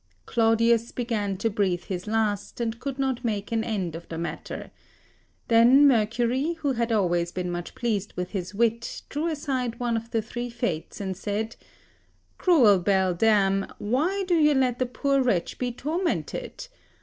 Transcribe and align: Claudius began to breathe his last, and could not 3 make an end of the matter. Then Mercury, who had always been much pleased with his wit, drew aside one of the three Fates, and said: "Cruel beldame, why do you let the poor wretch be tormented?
Claudius 0.25 0.91
began 0.91 1.37
to 1.37 1.47
breathe 1.47 1.83
his 1.83 2.07
last, 2.07 2.59
and 2.59 2.79
could 2.79 2.97
not 2.97 3.19
3 3.19 3.21
make 3.29 3.51
an 3.51 3.63
end 3.63 3.95
of 3.95 4.09
the 4.09 4.17
matter. 4.17 4.71
Then 5.47 5.87
Mercury, 5.87 6.53
who 6.53 6.71
had 6.71 6.91
always 6.91 7.31
been 7.31 7.51
much 7.51 7.75
pleased 7.75 8.13
with 8.15 8.31
his 8.31 8.55
wit, 8.55 9.03
drew 9.09 9.27
aside 9.27 9.79
one 9.79 9.95
of 9.95 10.09
the 10.09 10.23
three 10.23 10.49
Fates, 10.49 10.99
and 10.99 11.15
said: 11.15 11.55
"Cruel 12.39 12.79
beldame, 12.79 13.67
why 13.77 14.23
do 14.27 14.33
you 14.33 14.55
let 14.55 14.79
the 14.79 14.87
poor 14.87 15.21
wretch 15.21 15.59
be 15.59 15.71
tormented? 15.71 16.65